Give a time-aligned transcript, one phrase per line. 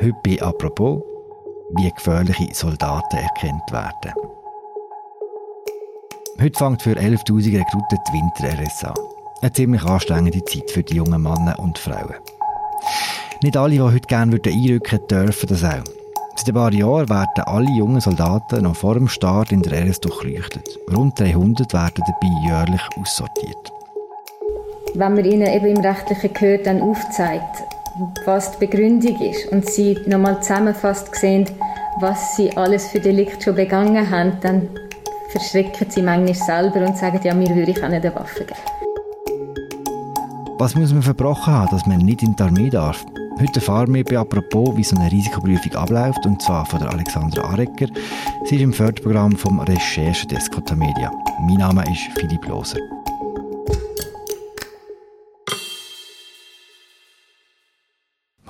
[0.00, 1.02] Heute bei «Apropos»,
[1.76, 4.14] wie gefährliche Soldaten erkannt werden.
[6.40, 8.94] Heute fängt für 11'000 Rekruten die Winter-RS an.
[9.42, 12.14] Eine ziemlich anstrengende Zeit für die jungen Männer und Frauen.
[13.42, 15.84] Nicht alle, die heute gerne einrücken würden, dürfen das auch.
[16.36, 20.00] Seit ein paar Jahren werden alle jungen Soldaten noch vor dem Start in der RS
[20.00, 20.78] durchleuchtet.
[20.90, 23.72] Rund 300 werden dabei jährlich aussortiert.
[24.94, 27.71] Wenn man ihnen eben im rechtlichen Gehör dann aufzeigt,
[28.24, 31.46] was die Begründung ist und sie nochmal zusammenfasst sehen,
[32.00, 34.68] was sie alles für Delikt schon begangen haben, dann
[35.30, 38.60] verschrecken sie manchmal selber und sagen, ja, mir würde ich auch nicht eine Waffe geben.
[40.58, 43.04] Was muss man verbrochen haben, dass man nicht in die Armee darf?
[43.40, 47.42] Heute erfahren wir bei «Apropos», wie so eine Risikoprüfung abläuft, und zwar von der Alexandra
[47.42, 47.86] Arecker.
[48.44, 51.10] Sie ist im Förderprogramm vom Recherchedesk Media.
[51.40, 52.78] Mein Name ist Philipp Loser.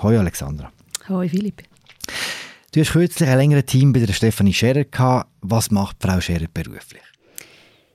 [0.03, 0.73] Hoi Alexandra.
[1.09, 1.63] Hoi Philipp.
[2.73, 5.31] Du hast kürzlich ein längeres Team bei der Stefanie Scherer gehabt.
[5.43, 7.03] Was macht Frau Scherer beruflich?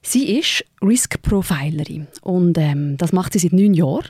[0.03, 4.05] Sie ist Risk Profilerin und ähm, das macht sie seit neun Jahren.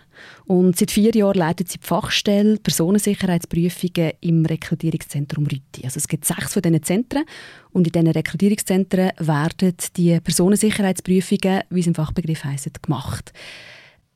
[0.46, 5.84] Und seit vier Jahren leitet sie die Fachstelle Personensicherheitsprüfungen im Rekrutierungszentrum Rütti.
[5.84, 7.26] Also es gibt sechs von diesen Zentren
[7.72, 13.34] und in diesen Rekrutierungszentren werden die Personensicherheitsprüfungen, wie es im Fachbegriff heisst, gemacht.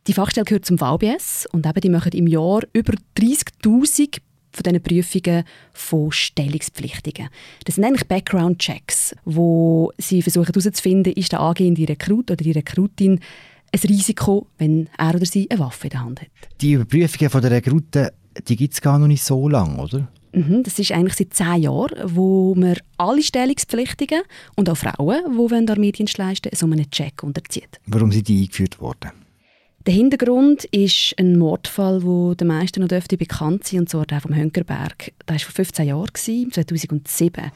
[0.08, 4.18] Die Fachstelle gehört zum VBS und eben die machen im Jahr über 30'000
[4.52, 5.44] von diesen Prüfungen
[5.74, 7.30] von Stellungspflichtigen.
[7.66, 13.20] Das sind eigentlich Background-Checks, wo sie versuchen herauszufinden, ist der angehende Rekrut oder die Rekrutin
[13.74, 16.30] ein Risiko, wenn er oder sie eine Waffe in der Hand hat.
[16.60, 18.10] Die Überprüfungen der Rekruten,
[18.48, 20.08] die gibt es gar noch nicht so lange, oder?
[20.34, 24.22] Mhm, das ist eigentlich seit zehn Jahren, wo wir alle Stellungspflichtigen
[24.56, 27.68] und auch Frauen, die Mediendienst leisten, so einen Check unterziehen.
[27.86, 29.12] Warum sind die eingeführt worden?
[29.88, 34.22] Der Hintergrund ist ein Mordfall, wo den meisten noch dürfte bekannt sein, und zwar der
[34.22, 35.12] vom Hönkerberg.
[35.26, 37.52] Das war vor 15 Jahren, 2007.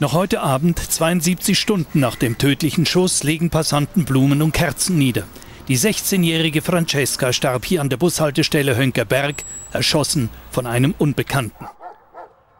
[0.00, 5.24] Noch heute Abend, 72 Stunden nach dem tödlichen Schuss, legen Passanten Blumen und Kerzen nieder.
[5.68, 11.66] Die 16-jährige Francesca starb hier an der Bushaltestelle Hönkerberg, erschossen von einem Unbekannten.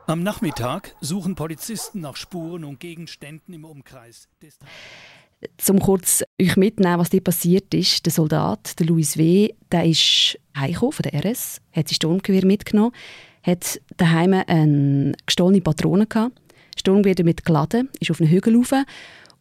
[0.06, 4.58] Am Nachmittag suchen Polizisten nach Spuren und Gegenständen im Umkreis des
[5.58, 8.04] zum kurz euch mitnehmen, was dir passiert ist.
[8.06, 12.92] Der Soldat, der Louis W., der ist heimgekommen von der RS, hat sein Sturmgewehr mitgenommen,
[13.42, 16.38] hat daheim eine gestohlene Patrone gehabt,
[16.76, 18.72] Sturmgewehr damit geladen, ist auf einen Hügel rauf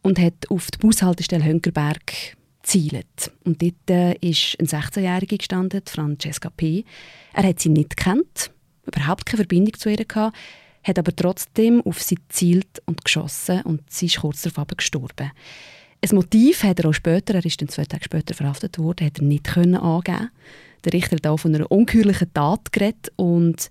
[0.02, 3.32] und hat auf die Bushaltestelle Hönkerberg gezielt.
[3.44, 6.84] Und dort äh, ist ein 16-Jähriger gestanden, Francesca P.
[7.32, 8.50] Er hat sie nicht gekannt,
[8.86, 10.36] überhaupt keine Verbindung zu ihr gehabt,
[10.82, 15.32] hat aber trotzdem auf sie gezielt und geschossen und sie ist kurz darauf gestorben.
[16.08, 19.18] Ein Motiv hat er auch später, er ist dann zwei Tage später verhaftet worden, hat
[19.18, 20.30] er nicht können angeben.
[20.84, 23.68] Der Richter hat auch von einer ungeheuerlichen Tat geredet und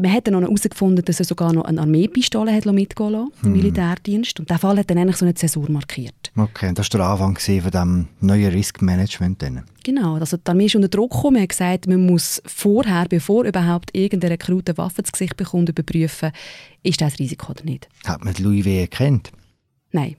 [0.00, 3.46] man hat dann noch herausgefunden, dass er sogar noch eine Armeepistole hat mitgehen lassen, im
[3.46, 3.52] hm.
[3.54, 4.38] Militärdienst.
[4.38, 6.30] Und der Fall hat dann eigentlich so eine Zäsur markiert.
[6.36, 9.44] Okay, das war der Anfang von diesem neuen Riskmanagement.
[9.82, 11.34] Genau, also die Armee ist unter Druck gekommen.
[11.34, 15.68] Man hat gesagt, man muss vorher, bevor überhaupt irgendeine Rekrut eine Waffe ins Gesicht bekommt,
[15.68, 16.30] überprüfen,
[16.84, 17.88] ist das Risiko oder nicht.
[18.04, 18.82] Hat man Louis W.
[18.82, 19.32] erkannt?
[19.90, 20.14] Nein.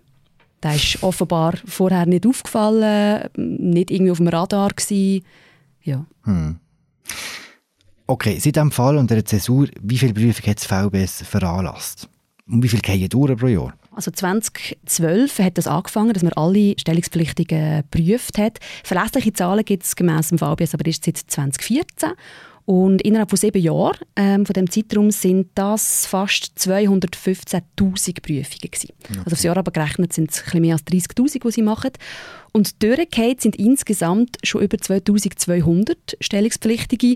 [0.62, 5.24] Der ist offenbar vorher nicht aufgefallen, nicht irgendwie auf dem Radar gewesen.
[5.84, 6.06] Ja.
[6.24, 6.59] Hm.
[8.08, 12.09] Okay, seit diesem Fall und der Zäsur, wie viele Prüfungen hat das VBS veranlasst?
[12.47, 13.74] Und wie viel gehen durch pro Jahr?
[13.92, 18.59] Also 2012 hat das angefangen, dass man alle Stellungspflichtigen geprüft hat.
[18.84, 22.14] Verlässliche Zahlen gibt es gemäss dem VBS aber erst seit 2014.
[22.69, 28.90] Und innerhalb von sieben Jahren ähm, von dem Zeitraum sind das fast 215'000 Prüfungen gewesen.
[29.06, 29.19] Okay.
[29.25, 31.90] Also aufs Jahr aber gerechnet sind es ein mehr als 30'000, die sie machen.
[32.52, 37.16] Und durchgehend sind insgesamt schon über 2200 Stellungspflichtige.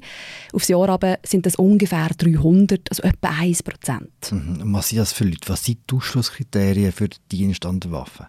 [0.54, 4.32] Aufs Jahr aber sind das ungefähr 300, also etwa 1 Prozent.
[4.32, 4.74] Mhm.
[4.74, 5.50] Was sind das für Leute?
[5.50, 8.26] Was sind die Ausschlusskriterien für die Dienst an der Waffe?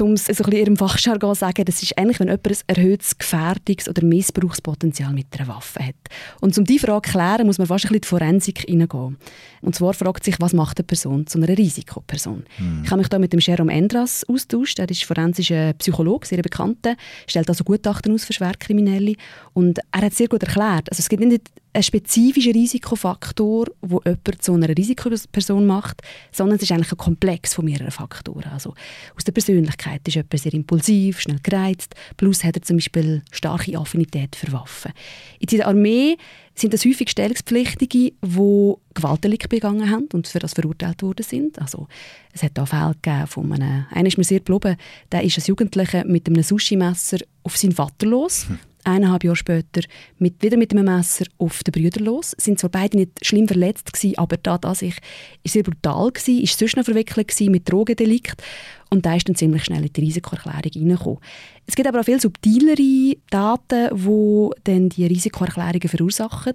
[0.00, 2.76] Um es so ein bisschen ihrem Fachjargon zu sagen, das ist eigentlich, wenn jemand ein
[2.76, 5.94] erhöhtes Gefährdungs- oder Missbrauchspotenzial mit einer Waffe hat.
[6.40, 9.16] Und um diese Frage zu klären, muss man fast ein bisschen in die Forensik hineingehen.
[9.62, 12.44] Und zwar fragt sich, was macht eine Person zu einer Risikoperson?
[12.56, 12.82] Hm.
[12.84, 14.78] Ich habe mich da mit dem Jerome Endras austauscht.
[14.78, 16.96] Er ist forensischer Psychologe, sehr bekannter,
[17.26, 19.14] stellt also Gutachten aus für Schwerkriminelle.
[19.54, 24.42] Und er hat sehr gut erklärt, also es gibt nicht ein spezifischer Risikofaktor, wo jemand
[24.42, 26.02] zu einer Risikoperson macht,
[26.32, 28.50] sondern es ist eigentlich ein Komplex von mehreren Faktoren.
[28.52, 28.74] Also
[29.14, 33.78] aus der Persönlichkeit ist jemand sehr impulsiv, schnell gereizt, plus hat er zum Beispiel starke
[33.78, 34.92] Affinität für Waffen.
[35.38, 36.16] In der Armee
[36.54, 41.60] sind das häufig Stellungspflichtige, die Gewaltdelikte begangen haben und für das verurteilt worden sind.
[41.60, 41.88] Also,
[42.32, 44.78] es hat auch Fälle gegeben von einem, einer ist mir sehr geblieben,
[45.12, 48.48] der ist als Jugendlicher mit einem Sushi-Messer auf seinen Vater los.
[48.48, 49.82] Hm eineinhalb Jahre später
[50.18, 52.34] mit, wieder mit einem Messer auf den Brüder los.
[52.38, 54.96] Sind zwar beide nicht schlimm verletzt gewesen, aber da an sich
[55.42, 58.42] ist sehr brutal gewesen, ist sonst noch verwickelt gewesen mit Drogendelikt
[58.90, 61.18] und da ist dann ziemlich schnell in die Risikoerklärung reingekommen.
[61.66, 66.54] Es gibt aber auch viel subtilere Daten, die dann die Risikoerklärungen verursachen.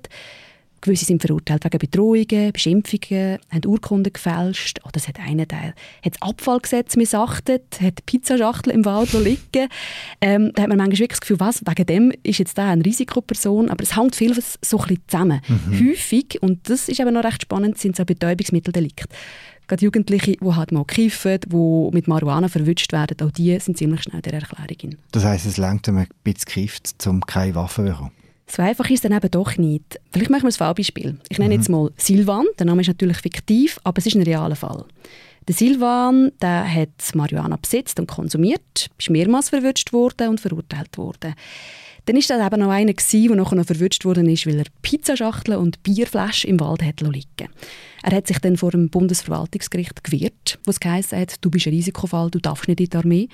[0.82, 4.80] Gewisse sind verurteilt wegen Bedrohungen, Beschimpfungen, haben Urkunden gefälscht.
[4.84, 9.70] Oder es hat einer, der hat das Abfallgesetz missachtet, hat Pizzaschachtel im Wald liegen.
[10.22, 12.84] Ähm, da hat man manchmal wirklich das Gefühl, was, wegen dem ist jetzt da eine
[12.84, 13.70] Risikoperson.
[13.70, 15.42] Aber es hängt vieles so ein bisschen zusammen.
[15.48, 15.90] Mhm.
[15.90, 19.06] Häufig, und das ist aber noch recht spannend, sind so Betäubungsmitteldelikte.
[19.68, 24.04] Gerade Jugendliche, die halt mal kiffen, die mit Marihuana verwünscht werden, auch die sind ziemlich
[24.04, 24.98] schnell der Erklärung.
[25.12, 28.12] Das heisst, es längt, man ein bisschen kifft, um keine Waffe zu bekommen?
[28.48, 30.00] So einfach ist es dann eben doch nicht.
[30.12, 31.18] Vielleicht machen wir ein Fallbeispiel.
[31.30, 31.62] Ich nenne mhm.
[31.62, 32.46] jetzt mal Silvan.
[32.60, 34.86] Der Name ist natürlich fiktiv, aber es ist ein realer Fall.
[35.48, 41.34] Der Silvan der hat Marihuana besitzt und konsumiert, ist mehrmals verwünscht worden und verurteilt worden.
[42.06, 45.58] Dann war das eben noch einer, der nachher noch verwünscht worden ist, weil er Pizzaschachteln
[45.58, 47.50] und Bierflaschen im Wald hat liegen
[48.02, 51.74] Er hat sich dann vor dem Bundesverwaltungsgericht gewehrt, wo es geheißen hat, du bist ein
[51.74, 53.30] Risikofall, du darfst nicht in die Armee.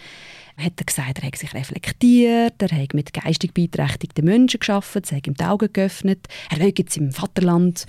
[0.58, 5.18] Er hat gesagt, er hat sich reflektiert, er hat mit geistig beeinträchtigten Menschen gearbeitet, er
[5.18, 7.86] hat ihm die Augen geöffnet, er will jetzt im Vaterland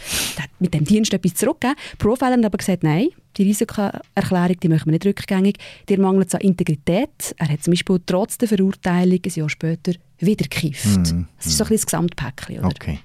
[0.59, 1.77] mit dem Dienst etwas zurückgeben.
[1.97, 5.57] Profiler haben aber gesagt, nein, die Risikoerklärung die machen wir nicht rückgängig,
[5.89, 7.35] dir mangelt an Integrität.
[7.39, 11.15] Er hat zum Beispiel trotz der Verurteilung ein Jahr später wieder gekifft.
[11.15, 12.59] Mm, das ist so ein bisschen das Gesamtpäckchen.
[12.59, 12.67] Oder?
[12.67, 12.99] Okay.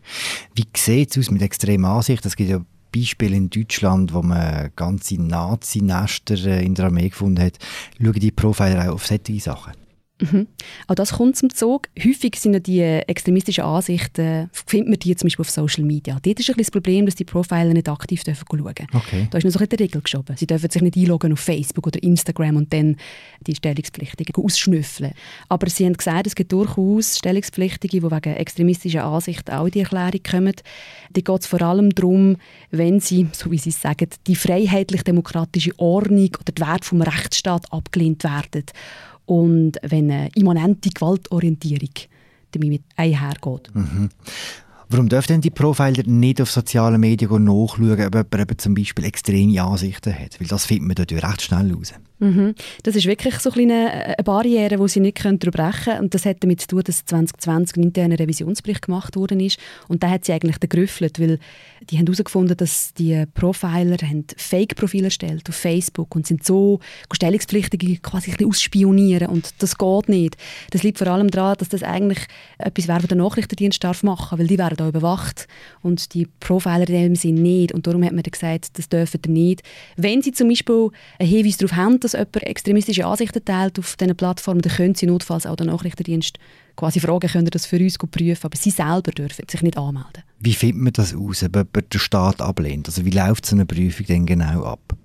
[0.55, 2.25] Wie sieht es aus mit extremer Ansicht?
[2.25, 7.43] Es gibt ja Beispiele in Deutschland, wo man ganze Nazi-Nester äh, in der Armee gefunden
[7.43, 7.57] hat.
[8.01, 9.82] Schauen die Profiler auch auf solche Sachen?
[10.21, 10.47] Mhm.
[10.87, 11.89] Auch das kommt zum Zug.
[11.97, 16.19] Häufig sind die extremistischen Ansichten, findet man die zum Beispiel auf Social Media.
[16.21, 18.87] Dort ist ein das Problem, dass die Profiler nicht aktiv dürfen schauen dürfen.
[18.93, 19.27] Okay.
[19.31, 20.37] Da ist noch so ein die Regel geschoben.
[20.37, 22.97] Sie dürfen sich nicht einloggen auf Facebook oder Instagram und dann
[23.41, 25.13] die Stellungspflichtigen ausschnüffeln.
[25.49, 29.79] Aber sie haben gesagt, es gibt durchaus Stellungspflichtige, die wegen extremistischer Ansichten auch in die
[29.81, 30.55] Erklärung kommen.
[31.11, 32.37] Da geht es vor allem darum,
[32.69, 37.71] wenn sie, so wie sie es sagen, die freiheitlich-demokratische Ordnung oder die Werte vom Rechtsstaat
[37.71, 38.65] abgelehnt werden
[39.25, 41.89] und wenn eine immanente Gewaltorientierung
[42.51, 43.73] damit einhergeht.
[43.73, 44.09] Mhm.
[44.89, 49.63] Warum dürfen denn die Profiler nicht auf sozialen Medien nachschauen, ob jemand zum Beispiel extreme
[49.63, 50.39] Ansichten hat?
[50.39, 51.93] Weil das findet man dort recht schnell raus.
[52.23, 52.55] Mhm.
[52.83, 55.99] Das ist wirklich so eine, Barriere, die sie nicht durchbrechen können.
[55.99, 59.59] Und das hat damit zu tun, dass 2020 ein interner Revisionsbericht gemacht worden ist.
[59.89, 61.39] Und da hat sie eigentlich gerüffelt, weil
[61.89, 63.97] die haben herausgefunden, dass die Profiler
[64.37, 66.79] Fake-Profile erstellt auf Facebook und sind so
[67.11, 69.27] Stellungspflichtige quasi ausspionieren.
[69.27, 70.37] Und das geht nicht.
[70.71, 72.19] Das liegt vor allem daran, dass das eigentlich
[72.57, 75.47] etwas wäre, was der Nachrichtendienst darf machen weil die werden da überwacht.
[75.81, 77.73] Und die Profiler in dem Sinne nicht.
[77.73, 79.61] Und darum hat man gesagt, das dürfen sie nicht.
[79.97, 80.89] Wenn sie zum Beispiel
[81.19, 85.05] einen Hinweis darauf haben, dass jemand extremistische Ansichten teilt auf diesen Plattformen, dann können sie
[85.05, 86.37] notfalls auch den Nachrichtendienst
[86.75, 90.23] quasi fragen, können das für uns prüfen, aber sie selber dürfen sich nicht anmelden.
[90.39, 92.87] Wie findet man das aus, ob jemand den Staat ablehnt?
[92.87, 94.95] Also wie läuft so eine Prüfung denn genau ab?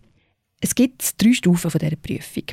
[0.61, 2.45] Es gibt drei Stufen von dieser Prüfung.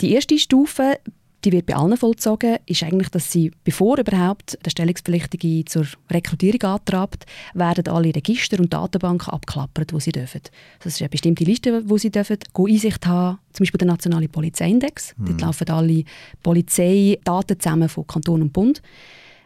[0.00, 0.98] Die erste Stufe
[1.44, 6.62] die wird bei allen vollzogen, ist eigentlich, dass sie, bevor überhaupt der Stellungspflichtige zur Rekrutierung
[6.62, 10.42] antrabt, werden alle Register und Datenbanken abklappert, wo sie dürfen.
[10.82, 15.14] Das ist eine bestimmte Liste, wo sie dürfen Einsicht haben, zum Beispiel der nationale Polizeiindex.
[15.16, 15.26] Mhm.
[15.26, 16.04] Dort laufen alle
[16.42, 18.82] Polizeidaten zusammen von Kanton und Bund.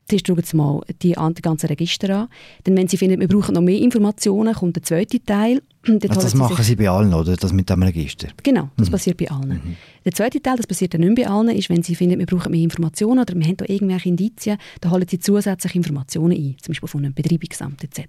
[0.09, 1.13] Zuerst schauen Sie mal die,
[1.43, 2.29] ganzen Register an.
[2.65, 5.61] Denn wenn Sie finden, wir brauchen noch mehr Informationen, kommt der zweite Teil.
[5.87, 7.37] Also das machen Sie bei allen, oder?
[7.37, 8.29] Das mit dem Register?
[8.43, 8.93] Genau, das mhm.
[8.93, 9.49] passiert bei allen.
[9.51, 9.77] Mhm.
[10.05, 12.51] Der zweite Teil, das passiert dann nicht bei allen, ist, wenn Sie finden, wir brauchen
[12.51, 16.73] mehr Informationen oder wir haben da irgendwelche Indizien, dann holen Sie zusätzliche Informationen ein, zum
[16.73, 18.03] Beispiel von einem Betreibungsamt etc.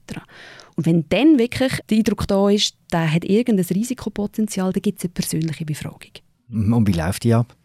[0.76, 5.06] Und wenn dann wirklich der Eindruck da ist, der hat irgendein Risikopotenzial, dann gibt es
[5.06, 6.12] eine persönliche Befragung.
[6.50, 7.56] Und wie läuft die ab?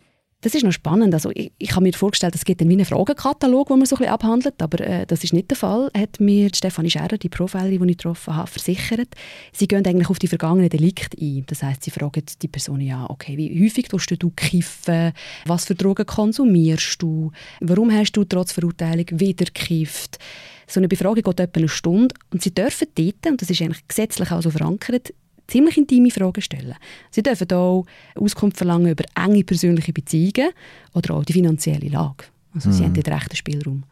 [0.42, 1.14] Das ist noch spannend.
[1.14, 3.94] Also ich, ich habe mir vorgestellt, es gibt dann wie einen Fragenkatalog, den man so
[3.94, 7.28] ein bisschen abhandelt, aber äh, das ist nicht der Fall, hat mir Stefanie Scherer, die
[7.28, 9.14] Profilerin, die ich getroffen habe, versichert.
[9.52, 11.44] Sie gehen eigentlich auf die vergangenen Delikte ein.
[11.46, 15.12] Das heißt, sie fragen die Person ja, okay, wie häufig tust du kiffen?
[15.46, 17.30] Was für Drogen konsumierst du?
[17.60, 20.18] Warum hast du trotz Verurteilung wieder gekifft?
[20.66, 23.86] So eine Befragung geht etwa eine Stunde und sie dürfen dort, und das ist eigentlich
[23.86, 25.12] gesetzlich auch so verankert,
[25.46, 26.74] ziemlich intime Fragen stellen.
[27.10, 27.84] Sie dürfen auch
[28.14, 30.50] Auskunft verlangen über enge persönliche Beziehungen
[30.94, 32.24] oder auch die finanzielle Lage.
[32.54, 32.72] Also mhm.
[32.72, 33.84] sie haben den rechten Spielraum.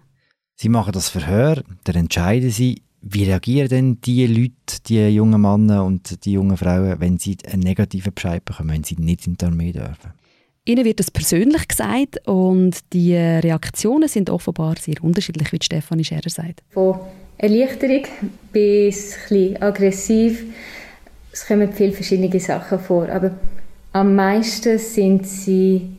[0.56, 5.84] Sie machen das Verhör, dann entscheiden Sie, wie reagieren denn die Leute, die jungen Männer
[5.84, 9.44] und die jungen Frauen, wenn sie einen negativen Bescheid bekommen, wenn sie nicht in die
[9.46, 10.12] Armee dürfen?
[10.66, 16.28] Ihnen wird das persönlich gesagt und die Reaktionen sind offenbar sehr unterschiedlich, wie Stefanie Scherer
[16.28, 16.62] sagt.
[16.68, 17.00] Von
[17.38, 18.04] Erleichterung
[18.52, 20.44] bis ein aggressiv
[21.32, 23.32] es kommen viele verschiedene Sachen vor, aber
[23.92, 25.90] am meisten sind sie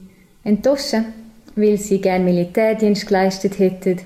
[0.44, 0.96] enttäuscht,
[1.56, 4.00] weil sie gerne Militärdienst geleistet hätten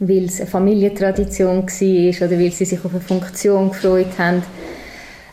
[0.00, 4.42] weil es eine Familientradition war oder weil sie sich auf eine Funktion gefreut haben.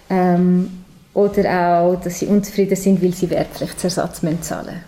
[0.09, 0.69] Ähm,
[1.13, 4.83] oder auch, dass sie unzufrieden sind, weil sie Wehrpflichtsersatz zahlen müssen.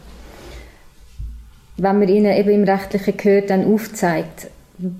[1.78, 4.50] Wenn man ihnen eben im rechtlichen Gehör dann aufzeigt,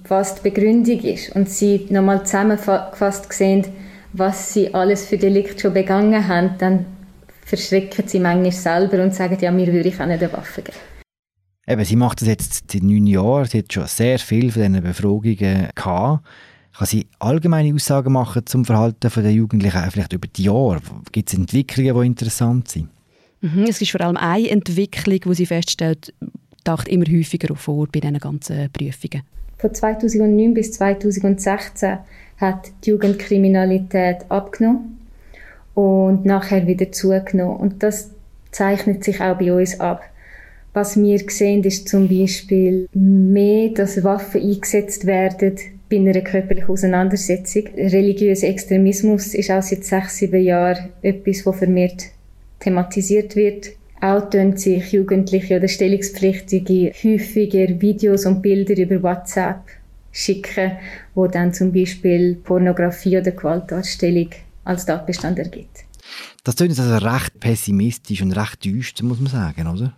[0.08, 3.66] was die Begründung ist und sie nochmal zusammengefasst sehen,
[4.18, 6.86] was sie alles für Delikt schon begangen haben, dann
[7.46, 10.78] verschrecken sie manchmal selber und sagen, ja, mir würde ich auch nicht eine Waffe geben.
[11.68, 14.82] Eben, sie macht das jetzt seit neun Jahren, sie hat schon sehr viel von diesen
[14.82, 16.26] Befragungen gehabt.
[16.78, 20.80] Kann sie allgemeine Aussagen machen zum Verhalten der Jugendlichen, vielleicht über die Jahre?
[21.12, 22.90] Gibt es Entwicklungen, die interessant sind?
[23.42, 26.14] Mhm, es ist vor allem eine Entwicklung, die sie feststellt,
[26.64, 29.24] taucht immer häufiger vor bei diesen ganzen Prüfungen.
[29.58, 31.98] Von 2009 bis 2016
[32.38, 35.00] hat die Jugendkriminalität abgenommen
[35.74, 37.58] und nachher wieder zugenommen.
[37.58, 38.12] Und das
[38.52, 40.02] zeichnet sich auch bei uns ab.
[40.74, 45.56] Was wir sehen, ist zum Beispiel mehr, dass Waffen eingesetzt werden
[45.90, 47.64] bei einer körperlichen Auseinandersetzung.
[47.76, 52.06] Religiöser Extremismus ist auch seit sechs, sieben Jahren etwas, das vermehrt
[52.60, 53.70] thematisiert wird.
[54.02, 59.62] Auch tun sich Jugendliche oder Stellungspflichtige häufiger Videos und Bilder über WhatsApp
[60.12, 60.74] schicken,
[61.18, 64.30] wo dann zum Beispiel Pornografie oder Gewaltdarstellung
[64.64, 65.80] als Tatbestand ergibt.
[66.44, 69.98] Das klingt also recht pessimistisch und recht düster, muss man sagen, oder?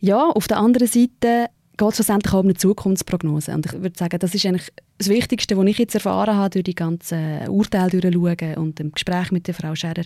[0.00, 1.46] Ja, auf der anderen Seite
[1.78, 3.54] geht es schlussendlich auch um eine Zukunftsprognose.
[3.54, 6.64] Und ich würde sagen, das ist eigentlich das Wichtigste, was ich jetzt erfahren habe durch
[6.64, 10.04] die ganzen Urteile durchschauen und dem Gespräch mit der Frau Scherer.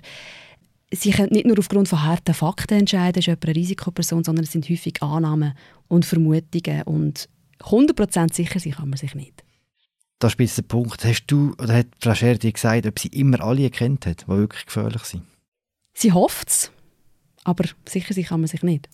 [0.92, 4.52] Sie können nicht nur aufgrund von harten Fakten entscheiden, ist jemand eine Risikoperson, sondern es
[4.52, 5.54] sind häufig Annahmen
[5.88, 9.43] und Vermutungen und 100% sicher sein kann man sich nicht.
[10.18, 11.04] Da spielt der Punkt.
[11.04, 14.28] Hast du, oder hat Frau Scherer dir gesagt, ob sie immer alle erkannt hat, die
[14.28, 15.22] wirklich gefährlich sind?
[15.94, 16.70] Sie hofft es,
[17.44, 18.88] aber sicher sein kann man sich nicht.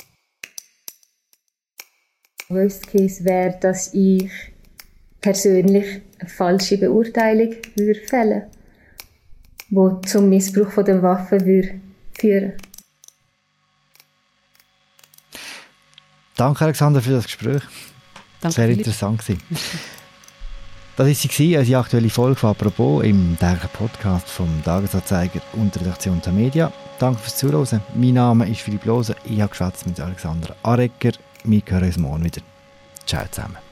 [2.48, 4.30] Worst Case wäre, dass ich
[5.20, 8.42] persönlich eine falsche Beurteilung würde fällen
[9.70, 11.80] würde, die zum Missbrauch von der Waffe würde
[12.18, 12.54] führen
[16.36, 17.62] Danke, Alexander, für das Gespräch.
[18.40, 19.36] Danke, Sehr interessant war.
[20.96, 25.82] Das war sie, unsere aktuelle Folge von «Apropos» im täglichen Podcast vom Tagesanzeiger und der
[25.82, 26.72] Redaktion der Media.
[26.98, 27.80] Danke fürs Zuhören.
[27.94, 29.16] Mein Name ist Philipp Lose.
[29.24, 31.12] Ich habe mit Alexander Arecker.
[31.44, 32.42] Wir hören uns morgen wieder.
[33.06, 33.69] Ciao zusammen.